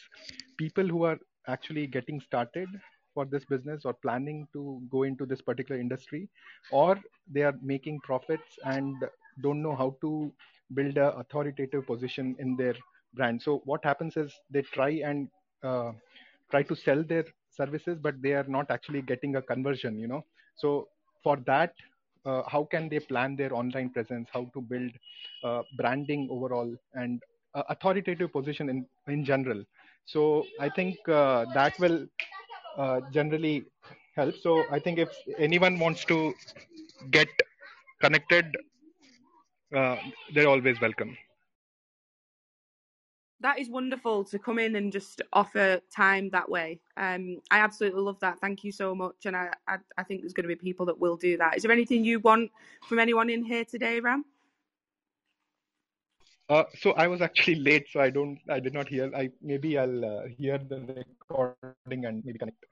[0.58, 2.68] people who are actually getting started
[3.14, 6.30] for this business or planning to go into this particular industry,
[6.72, 7.00] or
[7.32, 8.96] they are making profits and
[9.42, 10.32] don't know how to
[10.74, 12.76] build a authoritative position in their
[13.14, 13.42] brand.
[13.42, 15.30] So what happens is they try and
[15.64, 15.92] uh,
[16.50, 19.98] try to sell their services, but they are not actually getting a conversion.
[19.98, 20.26] You know,
[20.56, 20.88] so
[21.24, 21.74] for that
[22.26, 24.92] uh, how can they plan their online presence how to build
[25.44, 27.22] uh, branding overall and
[27.54, 29.64] uh, authoritative position in in general
[30.06, 32.00] so i think uh, that will
[32.78, 33.66] uh, generally
[34.16, 35.10] help so i think if
[35.48, 36.18] anyone wants to
[37.12, 37.28] get
[38.02, 38.46] connected
[39.74, 39.98] uh,
[40.34, 41.18] they're always welcome
[43.42, 46.80] That is wonderful to come in and just offer time that way.
[46.98, 48.40] Um, I absolutely love that.
[48.40, 51.00] Thank you so much, and I, I, I think there's going to be people that
[51.00, 51.58] will do that.
[51.58, 52.52] Is there anything you want
[52.88, 54.26] from anyone in here today, Ram?
[56.50, 59.78] uh, so i was actually late so i don't i did not hear i maybe
[59.78, 62.66] i'll uh, hear the recording and maybe connect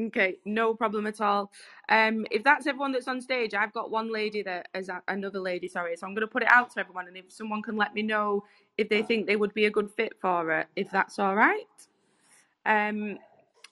[0.00, 1.52] Okay, no problem at all.
[1.88, 5.40] Um, if that's everyone that's on stage, I've got one lady that is a- another
[5.40, 5.96] lady, sorry.
[5.96, 8.02] So I'm going to put it out to everyone, and if someone can let me
[8.02, 8.44] know
[8.78, 11.66] if they think they would be a good fit for it, if that's all right.
[12.66, 13.18] Um,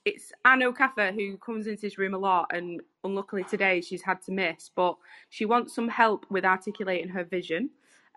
[0.05, 4.23] it's Anne O'Caffer who comes into this room a lot, and unluckily today she's had
[4.23, 4.97] to miss, but
[5.31, 7.71] she wants some help with articulating her vision.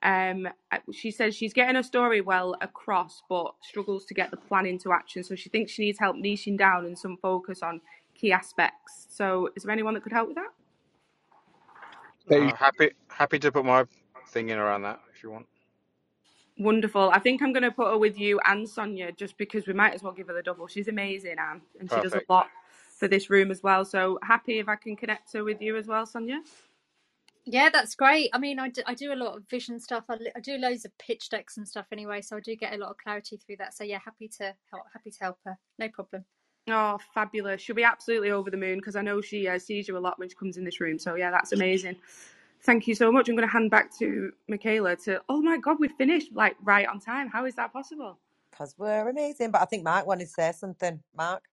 [0.04, 4.38] Um, uh, she says she's getting her story well across, but struggles to get the
[4.38, 5.24] plan into action.
[5.24, 7.82] So she thinks she needs help niching down and some focus on
[8.21, 9.07] key aspects.
[9.10, 10.53] So is there anyone that could help with that?
[12.29, 13.84] Uh, happy happy to put my
[14.27, 15.47] thing in around that if you want.
[16.57, 17.10] Wonderful.
[17.10, 19.93] I think I'm going to put her with you and Sonia just because we might
[19.93, 20.67] as well give her the double.
[20.67, 22.47] She's amazing, Anne, and she does a lot
[22.99, 23.84] for this room as well.
[23.84, 26.41] So happy if I can connect her with you as well, Sonia.
[27.45, 28.29] Yeah, that's great.
[28.34, 30.03] I mean, I do, I do a lot of vision stuff.
[30.07, 32.77] I, I do loads of pitch decks and stuff anyway, so I do get a
[32.77, 33.73] lot of clarity through that.
[33.73, 34.84] So yeah, happy to help.
[34.93, 35.57] Happy to help her.
[35.79, 36.23] No problem.
[36.69, 37.62] Oh, fabulous.
[37.62, 40.19] She'll be absolutely over the moon because I know she uh, sees you a lot
[40.19, 41.00] when she comes in this room.
[41.00, 41.95] So, yeah, that's amazing.
[42.63, 43.28] Thank you so much.
[43.28, 46.88] I'm going to hand back to Michaela to, oh my God, we finished like right
[46.88, 47.30] on time.
[47.30, 48.19] How is that possible?
[48.52, 49.52] Because we're amazing.
[49.52, 51.02] But I think Mark wanted to say something.
[51.17, 51.43] Mark?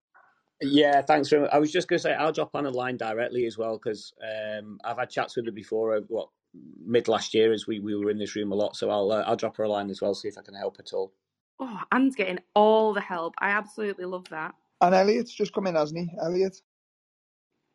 [0.61, 1.51] Yeah, thanks very much.
[1.53, 4.13] I was just going to say I'll drop on a line directly as well because
[4.21, 5.95] um, I've had chats with her before.
[5.95, 6.29] Uh, what
[6.85, 9.23] mid last year as we, we were in this room a lot, so I'll uh,
[9.25, 11.13] I'll drop her a line as well, see if I can help at all.
[11.59, 13.35] Oh, Anne's getting all the help.
[13.39, 14.53] I absolutely love that.
[14.81, 16.17] And Elliot's just come in, hasn't he?
[16.21, 16.57] Elliot.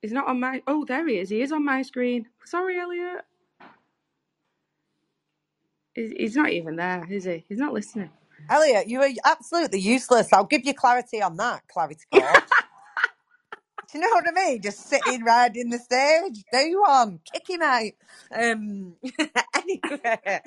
[0.03, 1.31] He's not on my, oh, there he is.
[1.31, 2.27] He is on my screen.
[2.45, 3.23] Sorry, Elliot.
[5.95, 7.45] He's he's not even there, is he?
[7.49, 8.11] He's not listening.
[8.51, 10.33] Elliot, you are absolutely useless.
[10.33, 12.45] I'll give you clarity on that, Clarity Court.
[13.95, 14.63] Do you know what I mean?
[14.63, 16.45] Just sitting right in the stage.
[16.53, 17.21] Do one.
[17.33, 17.93] Kick him out.
[18.37, 18.97] Um,
[19.57, 20.43] anyway,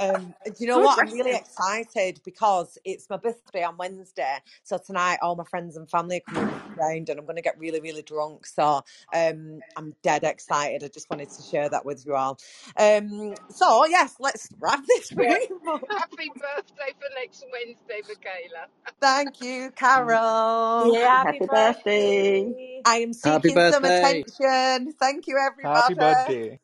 [0.00, 1.00] um, do you know So what?
[1.00, 1.38] I'm really aggressive.
[1.38, 4.38] excited because it's my birthday on Wednesday.
[4.64, 7.60] So tonight, all my friends and family are coming round and I'm going to get
[7.60, 8.46] really, really drunk.
[8.48, 8.82] So
[9.14, 10.84] um, I'm dead excited.
[10.84, 12.38] I just wanted to share that with you all.
[12.78, 15.38] Um, so, yes, let's wrap this Yeah.
[15.50, 15.82] room up.
[15.90, 18.68] Happy birthday for next Wednesday, Michaela.
[19.00, 20.94] Thank you, Carol.
[20.94, 22.54] Yeah, happy Happy birthday.
[22.54, 22.83] birthday.
[22.84, 23.84] I am Happy seeking some birthday.
[23.84, 24.94] attention.
[25.00, 25.74] Thank you, everybody.
[25.74, 25.94] Happy everybody.
[25.94, 26.60] birthday.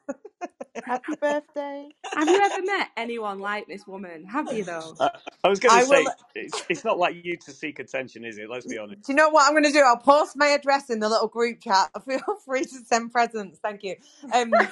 [0.83, 1.91] Happy birthday.
[2.15, 4.25] Have you ever met anyone like this woman?
[4.27, 4.99] Have you, though?
[5.01, 5.11] Uh,
[5.45, 6.05] I was going I to will.
[6.05, 8.51] say it's it's not like you to seek attention, is it?
[8.51, 9.03] Let's be honest.
[9.07, 9.85] Do you know what I'm going to do?
[9.87, 11.91] I'll post my address in the little group chat.
[12.07, 13.59] Feel free to send presents.
[13.61, 13.97] Thank you.
[14.33, 14.53] Um,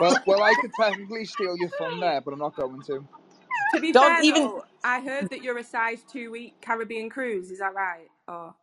[0.00, 3.08] Well, well, I could technically steal your fun there, but I'm not going to.
[3.72, 4.52] To be don't fair, even.
[4.52, 7.50] though, I heard that you're a size two week Caribbean cruise.
[7.50, 8.08] Is that right?
[8.28, 8.54] Or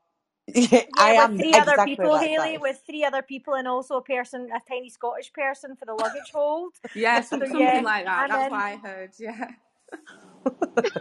[0.97, 2.59] I Yeah, with am three other people, that Haley, size.
[2.59, 6.31] with three other people, and also a person, a tiny Scottish person for the luggage
[6.33, 6.73] hold.
[6.93, 8.25] yeah, So some, something yeah, like that.
[8.25, 9.11] and That's then what I heard.
[9.19, 9.47] Yeah.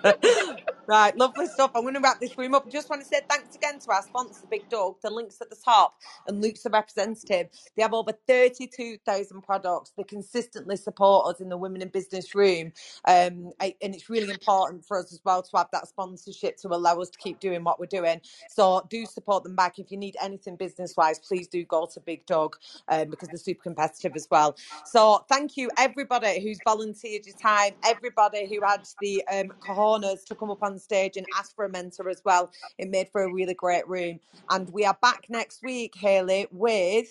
[0.88, 1.72] right, lovely stuff.
[1.76, 2.70] I'm going to wrap this room up.
[2.70, 4.96] Just want to say thanks again to our sponsor, Big Dog.
[5.02, 5.96] The links at the top,
[6.28, 7.48] and Luke's a representative.
[7.76, 9.92] They have over 32,000 products.
[9.96, 12.72] They consistently support us in the Women in Business room,
[13.08, 16.98] um, and it's really important for us as well to have that sponsorship to allow
[17.00, 18.20] us to keep doing what we're doing.
[18.50, 19.78] So do support them back.
[19.80, 22.56] If you need anything business wise, please do go to Big Dog
[22.88, 24.56] um, because they're super competitive as well.
[24.86, 30.36] So thank you everybody who's volunteered your time, everybody who had the um, cojones to
[30.36, 32.52] come up on stage and ask for a mentor as well.
[32.78, 34.20] It made for a really great room.
[34.50, 37.08] And we are back next week, Haley, with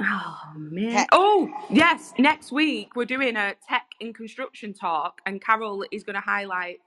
[0.00, 1.06] Oh man.
[1.06, 1.08] tech.
[1.12, 2.12] Oh yes.
[2.18, 6.78] Next week we're doing a tech in construction talk, and Carol is going to highlight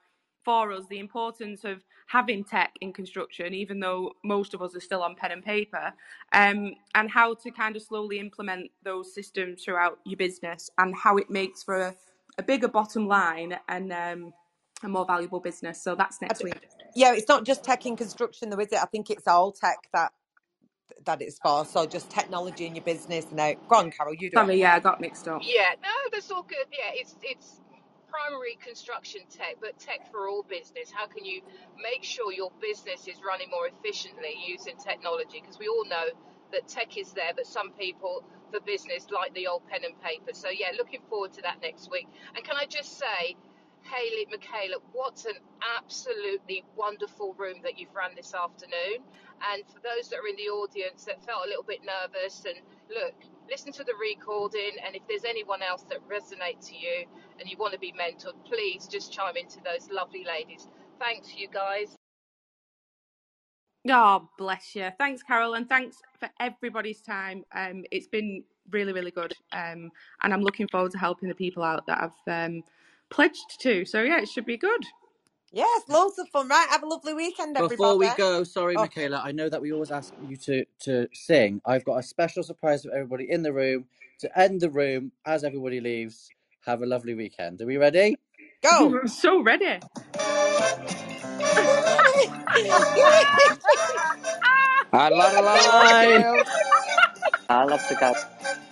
[0.46, 4.82] for us the importance of having tech in construction, even though most of us are
[4.82, 5.94] still on pen and paper,
[6.34, 11.18] um, and how to kind of slowly implement those systems throughout your business, and how
[11.18, 11.96] it makes for a,
[12.40, 14.34] a bigger bottom line and um,
[14.84, 15.82] a more valuable business.
[15.84, 16.60] So that's next week.
[16.96, 18.80] Yeah, it's not just tech in construction, though, is it?
[18.82, 20.12] I think it's all tech that
[21.06, 21.66] that it's for.
[21.66, 23.28] So just technology in your business.
[23.32, 24.40] Now, uh, go on, Carol, you do it.
[24.40, 25.42] Sorry, yeah, I got mixed up.
[25.44, 26.68] Yeah, no, that's all good.
[26.72, 27.62] Yeah, it's it's
[28.10, 30.92] primary construction tech, but tech for all business.
[30.94, 31.42] How can you
[31.82, 35.42] make sure your business is running more efficiently using technology?
[35.42, 36.06] Because we all know
[36.52, 40.32] that tech is there, but some people for business like the old pen and paper.
[40.34, 42.08] So yeah, looking forward to that next week.
[42.36, 43.36] And can I just say,
[43.84, 45.36] Haley, Michaela, what an
[45.78, 49.04] absolutely wonderful room that you've run this afternoon.
[49.52, 52.58] And for those that are in the audience that felt a little bit nervous, and
[52.90, 53.14] look,
[53.50, 54.72] listen to the recording.
[54.86, 57.06] And if there's anyone else that resonates to you
[57.40, 60.68] and you want to be mentored, please just chime into those lovely ladies.
[61.00, 61.96] Thanks, you guys.
[63.90, 64.90] Oh, bless you.
[64.98, 67.44] Thanks, Carol, and thanks for everybody's time.
[67.54, 69.92] Um, it's been really, really good, um,
[70.24, 72.64] and I'm looking forward to helping the people out that I've um,
[73.14, 73.86] pledged to.
[73.86, 74.86] So yeah, it should be good.
[75.52, 76.50] Yes, loads of fun.
[76.50, 77.76] Right, have a lovely weekend, everybody.
[77.78, 81.08] Before we go, sorry, Oh, Michaela, I know that we always ask you to, to
[81.14, 81.62] sing.
[81.66, 83.86] I've got a special surprise for everybody in the room
[84.22, 86.30] to end the room as everybody leaves.
[86.66, 87.62] Have a lovely weekend.
[87.62, 88.20] Are we ready?
[88.64, 89.00] go.
[89.02, 89.80] I'm so ready.
[94.94, 95.96] Ah, la la la la, Bye.
[95.96, 96.44] Gail.
[98.00, 98.63] That's brilliant.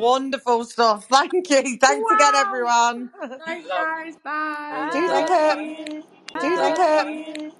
[0.00, 1.06] Wonderful stuff.
[1.10, 1.78] Thank you.
[1.78, 2.16] Thanks Wow.
[2.16, 3.10] again, everyone.
[3.46, 4.16] Thanks, guys.
[4.24, 4.90] Bye.
[4.92, 6.02] Do the Bye.
[6.40, 7.52] Do the.